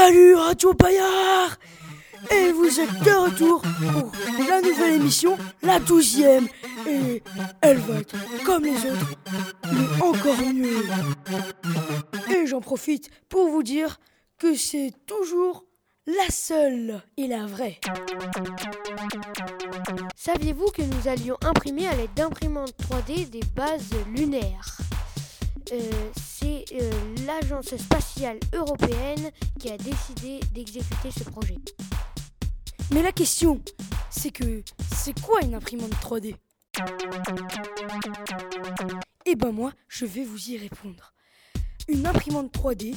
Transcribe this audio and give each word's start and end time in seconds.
Salut 0.00 0.36
Radio 0.36 0.72
Bayard 0.74 1.58
Et 2.30 2.52
vous 2.52 2.78
êtes 2.78 3.00
de 3.00 3.10
retour 3.10 3.62
pour 3.62 4.12
la 4.48 4.60
nouvelle 4.60 4.94
émission, 4.94 5.36
la 5.60 5.80
douzième. 5.80 6.46
Et 6.88 7.20
elle 7.60 7.78
va 7.78 7.98
être 7.98 8.14
comme 8.44 8.62
les 8.62 8.76
autres, 8.76 9.16
mais 9.64 10.00
encore 10.00 10.38
mieux. 10.54 10.84
Et 12.32 12.46
j'en 12.46 12.60
profite 12.60 13.10
pour 13.28 13.48
vous 13.48 13.64
dire 13.64 13.98
que 14.38 14.54
c'est 14.54 14.92
toujours 15.04 15.64
la 16.06 16.30
seule 16.30 17.02
et 17.16 17.26
la 17.26 17.46
vraie. 17.46 17.80
Saviez-vous 20.14 20.70
que 20.70 20.82
nous 20.82 21.08
allions 21.08 21.36
imprimer 21.42 21.88
à 21.88 21.96
l'aide 21.96 22.14
d'imprimantes 22.14 22.72
3D 22.88 23.28
des 23.30 23.42
bases 23.56 23.90
lunaires? 24.14 24.78
Euh, 25.72 26.10
C'est 26.16 26.64
euh, 26.72 26.90
l'agence 27.26 27.76
spatiale 27.76 28.38
européenne 28.52 29.30
qui 29.58 29.70
a 29.70 29.76
décidé 29.76 30.40
d'exécuter 30.52 31.10
ce 31.10 31.24
projet. 31.24 31.56
Mais 32.92 33.02
la 33.02 33.12
question, 33.12 33.60
c'est 34.10 34.30
que 34.30 34.62
c'est 34.94 35.18
quoi 35.20 35.42
une 35.42 35.54
imprimante 35.54 35.92
3D 36.02 36.34
Eh 39.26 39.36
ben 39.36 39.52
moi, 39.52 39.72
je 39.88 40.06
vais 40.06 40.24
vous 40.24 40.50
y 40.50 40.56
répondre. 40.56 41.12
Une 41.88 42.06
imprimante 42.06 42.52
3D, 42.52 42.94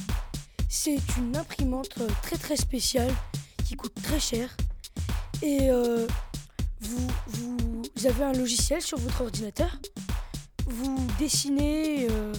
c'est 0.68 0.98
une 1.18 1.36
imprimante 1.36 1.98
très 2.22 2.36
très 2.36 2.56
spéciale 2.56 3.12
qui 3.64 3.74
coûte 3.74 3.94
très 4.02 4.20
cher. 4.20 4.56
Et 5.42 5.70
euh, 5.70 6.06
vous, 6.80 7.08
vous 7.26 8.06
avez 8.06 8.24
un 8.24 8.32
logiciel 8.32 8.80
sur 8.80 8.98
votre 8.98 9.22
ordinateur? 9.22 9.78
Vous 10.66 11.06
dessinez 11.18 12.06
euh, 12.10 12.32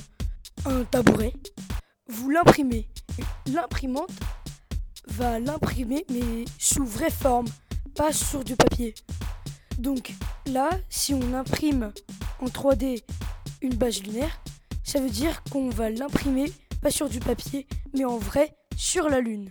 un 0.66 0.84
tabouret. 0.84 1.34
Vous 2.08 2.30
l'imprimez. 2.30 2.88
L'imprimante 3.52 4.12
va 5.08 5.40
l'imprimer 5.40 6.06
mais 6.10 6.46
sous 6.58 6.86
vraie 6.86 7.12
forme, 7.12 7.48
pas 7.96 8.14
sur 8.14 8.44
du 8.44 8.56
papier. 8.56 8.94
Donc 9.78 10.14
là, 10.46 10.70
si 10.90 11.14
on 11.14 11.34
imprime 11.34 11.92
en 12.40 12.46
3D 12.46 13.04
une 13.62 13.76
base 13.76 14.04
lunaire, 14.04 14.40
ça 14.84 15.00
veut 15.00 15.10
dire 15.10 15.44
qu'on 15.52 15.70
va 15.70 15.90
l'imprimer 15.90 16.52
pas 16.82 16.92
sur 16.92 17.08
du 17.08 17.20
papier, 17.20 17.66
mais 17.94 18.04
en 18.04 18.18
vrai 18.18 18.54
sur 18.76 19.08
la 19.10 19.22
Lune. 19.22 19.50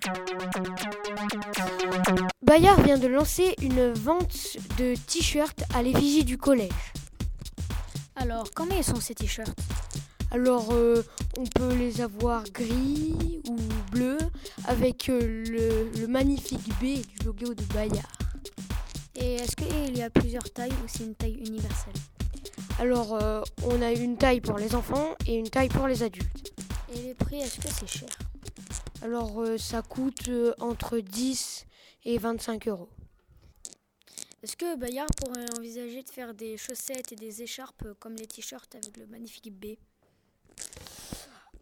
Bayard 2.43 2.83
vient 2.83 2.99
de 2.99 3.07
lancer 3.07 3.55
une 3.63 3.93
vente 3.93 4.59
de 4.79 4.95
t-shirts 5.07 5.65
à 5.75 5.83
l'effigie 5.83 6.25
du 6.25 6.37
collège. 6.37 6.93
Alors, 8.17 8.51
combien 8.55 8.83
sont 8.83 9.01
ces 9.01 9.15
t-shirts? 9.15 9.59
Alors, 10.35 10.73
euh, 10.73 11.03
on 11.37 11.45
peut 11.45 11.75
les 11.75 12.01
avoir 12.01 12.43
gris 12.45 13.43
ou 13.47 13.57
bleus 13.91 14.17
avec 14.65 15.11
euh, 15.11 15.21
le, 15.21 16.01
le 16.01 16.07
magnifique 16.07 16.71
B 16.81 17.07
du 17.07 17.27
logo 17.27 17.53
de 17.53 17.63
Bayard. 17.75 18.11
Et 19.15 19.35
est-ce 19.35 19.55
qu'il 19.55 19.95
y 19.95 20.01
a 20.01 20.09
plusieurs 20.09 20.51
tailles 20.51 20.73
ou 20.73 20.89
c'est 20.89 21.05
une 21.05 21.15
taille 21.15 21.35
universelle? 21.35 21.93
Alors, 22.79 23.15
euh, 23.23 23.43
on 23.65 23.83
a 23.83 23.93
une 23.93 24.17
taille 24.17 24.41
pour 24.41 24.57
les 24.57 24.75
enfants 24.75 25.15
et 25.27 25.35
une 25.35 25.51
taille 25.51 25.69
pour 25.69 25.87
les 25.87 26.03
adultes. 26.03 26.55
Et 26.95 27.03
les 27.03 27.15
prix, 27.15 27.41
est-ce 27.41 27.61
que 27.61 27.69
c'est 27.69 27.87
cher? 27.87 28.09
Alors, 29.03 29.39
euh, 29.39 29.59
ça 29.59 29.83
coûte 29.83 30.31
entre 30.61 30.99
10 30.99 31.67
et 32.07 32.17
25 32.17 32.69
euros. 32.69 32.89
Est-ce 34.43 34.57
que 34.57 34.77
Bayard 34.77 35.11
pourrait 35.15 35.45
envisager 35.59 36.03
de 36.03 36.09
faire 36.09 36.33
des 36.33 36.57
chaussettes 36.57 37.13
et 37.13 37.17
des 37.17 37.43
écharpes 37.43 37.85
comme 38.01 38.15
les 38.15 38.27
t-shirts 38.27 38.75
avec 38.75 38.97
le 38.97 39.07
magnifique 39.07 39.53
B? 39.53 39.77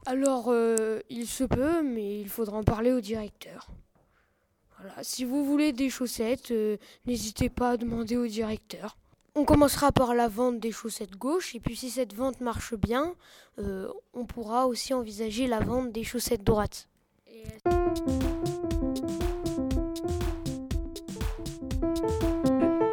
Alors, 0.07 0.47
euh, 0.49 1.01
il 1.11 1.27
se 1.27 1.45
peut, 1.45 1.83
mais 1.83 2.21
il 2.21 2.29
faudra 2.29 2.59
en 2.59 2.65
parler 2.65 2.93
au 2.93 3.01
directeur. 3.01 3.69
Voilà, 4.79 4.95
si 5.03 5.25
vous 5.25 5.45
voulez 5.45 5.73
des 5.73 5.91
chaussettes, 5.91 6.51
euh, 6.53 6.79
n'hésitez 7.07 7.51
pas 7.51 7.71
à 7.71 7.77
demander 7.77 8.17
au 8.17 8.27
directeur. 8.27 8.97
On 9.37 9.45
commencera 9.45 9.93
par 9.93 10.15
la 10.15 10.27
vente 10.27 10.59
des 10.59 10.73
chaussettes 10.73 11.17
gauche, 11.17 11.55
et 11.55 11.61
puis 11.61 11.77
si 11.77 11.91
cette 11.91 12.15
vente 12.15 12.41
marche 12.41 12.75
bien, 12.75 13.15
euh, 13.59 13.89
on 14.15 14.25
pourra 14.25 14.67
aussi 14.67 14.93
envisager 14.95 15.47
la 15.47 15.61
vente 15.61 15.93
des 15.93 16.03
chaussettes 16.03 16.43
droites. 16.43 16.89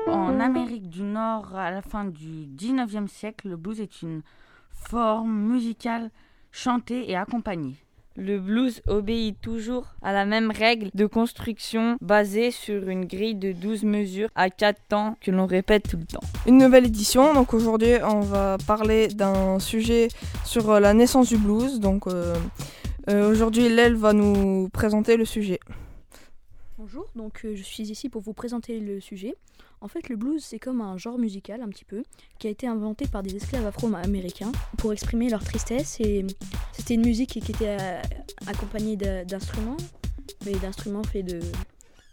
En 0.08 0.40
Amérique 0.40 0.90
du 0.90 1.02
Nord, 1.02 1.56
à 1.56 1.72
la 1.72 1.82
fin 1.82 2.06
du 2.06 2.46
19e 2.46 3.08
siècle, 3.08 3.48
le 3.48 3.58
blues 3.58 3.82
est 3.82 4.02
une 4.02 4.22
forme 4.90 5.32
musicale 5.32 6.12
chantée 6.52 7.10
et 7.10 7.16
accompagnée. 7.16 7.76
Le 8.20 8.40
blues 8.40 8.82
obéit 8.88 9.40
toujours 9.42 9.86
à 10.02 10.12
la 10.12 10.26
même 10.26 10.50
règle 10.50 10.90
de 10.96 11.06
construction 11.06 11.98
basée 12.02 12.50
sur 12.50 12.90
une 12.90 13.06
grille 13.06 13.36
de 13.36 13.52
12 13.52 13.84
mesures 13.84 14.30
à 14.34 14.50
4 14.50 14.82
temps 14.90 15.16
que 15.22 15.30
l'on 15.30 15.46
répète 15.46 15.88
tout 15.88 15.98
le 15.98 16.06
temps. 16.06 16.24
Une 16.48 16.58
nouvelle 16.58 16.88
édition. 16.88 17.36
Donc 17.36 17.54
aujourd'hui, 17.54 17.94
on 18.04 18.22
va 18.22 18.58
parler 18.66 19.08
d'un 19.10 19.60
sujet 19.60 20.08
sur 20.46 20.72
euh, 20.72 20.80
la 20.80 20.96
naissance 20.96 21.30
du 21.30 21.38
blues. 21.38 21.80
Donc 21.80 22.08
euh, 22.08 22.36
euh, 23.08 23.30
aujourd'hui, 23.30 23.70
Lel 23.70 23.94
va 23.94 24.14
nous 24.14 24.68
présenter 24.70 25.16
le 25.16 25.26
sujet. 25.26 25.60
Bonjour, 26.90 27.10
donc 27.18 27.42
euh, 27.44 27.54
je 27.54 27.64
suis 27.64 27.92
ici 27.92 28.08
pour 28.08 28.22
vous 28.22 28.32
présenter 28.32 28.80
le 28.80 29.02
sujet. 29.02 29.36
En 29.82 29.90
fait, 29.90 30.08
le 30.08 30.16
blues, 30.16 30.42
c'est 30.42 30.58
comme 30.58 30.80
un 30.80 30.96
genre 30.96 31.18
musical 31.18 31.62
un 31.62 31.68
petit 31.68 31.84
peu, 31.84 32.04
qui 32.40 32.48
a 32.48 32.50
été 32.50 32.66
inventé 32.66 33.08
par 33.08 33.24
des 33.24 33.36
esclaves 33.36 33.66
afro-américains 33.66 34.54
pour 34.78 34.94
exprimer 34.94 35.28
leur 35.28 35.44
tristesse. 35.44 36.00
Et 36.00 36.26
c'était 36.72 36.94
une 36.94 37.06
musique 37.06 37.42
qui 37.42 37.52
était 37.52 37.76
euh, 37.78 38.02
accompagnée 38.46 38.96
d'instruments, 38.96 39.76
mais 40.46 40.54
d'instruments 40.54 41.04
faits 41.04 41.26
de, 41.26 41.42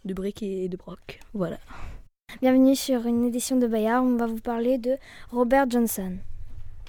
de 0.07 0.13
briques 0.13 0.43
et 0.43 0.69
de 0.69 0.77
broc. 0.77 1.21
Voilà. 1.35 1.61
Bienvenue 2.41 2.75
sur 2.75 3.07
une 3.07 3.25
édition 3.25 3.57
de 3.57 3.69
Bayard. 3.69 4.03
On 4.03 4.17
va 4.17 4.27
vous 4.27 4.41
parler 4.41 4.79
de 4.79 4.97
Robert 5.31 5.71
Johnson. 5.71 6.17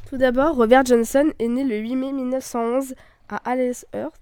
Tout 0.09 0.18
d'abord, 0.18 0.56
Robert 0.56 0.85
Johnson 0.85 1.31
est 1.38 1.47
né 1.47 1.63
le 1.63 1.78
8 1.78 1.95
mai 1.97 2.12
1911 2.13 2.95
à 3.29 3.47
Allsworth, 3.47 4.19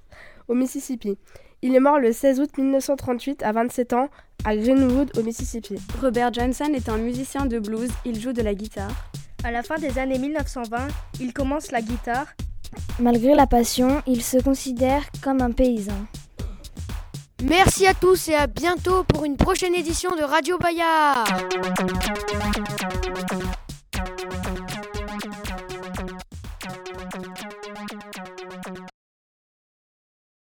au 0.49 0.53
Mississippi. 0.53 1.17
Il 1.65 1.73
est 1.73 1.79
mort 1.79 1.97
le 1.97 2.11
16 2.11 2.41
août 2.41 2.49
1938 2.57 3.41
à 3.41 3.53
27 3.53 3.93
ans 3.93 4.09
à 4.43 4.53
Greenwood, 4.53 5.17
au 5.17 5.23
Mississippi. 5.23 5.75
Robert 6.01 6.33
Johnson 6.33 6.69
est 6.75 6.89
un 6.89 6.97
musicien 6.97 7.45
de 7.45 7.57
blues, 7.57 7.89
il 8.03 8.19
joue 8.19 8.33
de 8.33 8.41
la 8.41 8.53
guitare. 8.53 8.91
À 9.45 9.51
la 9.51 9.63
fin 9.63 9.77
des 9.77 9.97
années 9.97 10.19
1920, 10.19 10.87
il 11.21 11.31
commence 11.31 11.71
la 11.71 11.81
guitare. 11.81 12.25
Malgré 12.99 13.33
la 13.33 13.47
passion, 13.47 14.01
il 14.07 14.21
se 14.21 14.39
considère 14.39 15.03
comme 15.23 15.41
un 15.41 15.51
paysan. 15.51 16.05
Merci 17.45 17.87
à 17.87 17.93
tous 17.93 18.27
et 18.27 18.35
à 18.35 18.47
bientôt 18.47 19.05
pour 19.05 19.23
une 19.23 19.37
prochaine 19.37 19.73
édition 19.73 20.09
de 20.17 20.23
Radio 20.23 20.57
Bayard 20.57 21.25